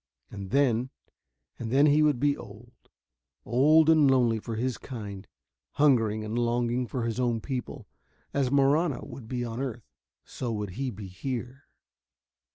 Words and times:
And 0.31 0.49
then... 0.49 0.89
and 1.59 1.69
then 1.71 1.85
he 1.85 2.01
would 2.01 2.19
be 2.19 2.35
old. 2.35 2.73
Old 3.45 3.87
and 3.87 4.09
lonely 4.09 4.39
for 4.39 4.55
his 4.55 4.79
kind, 4.79 5.27
hungering 5.73 6.23
and 6.23 6.39
longing 6.39 6.87
for 6.87 7.03
his 7.03 7.19
own 7.19 7.39
people. 7.39 7.87
As 8.33 8.49
Marahna 8.49 9.05
would 9.05 9.27
be 9.27 9.45
on 9.45 9.59
earth, 9.61 9.85
so 10.25 10.51
would 10.53 10.71
he 10.71 10.89
be 10.89 11.05
here.... 11.05 11.65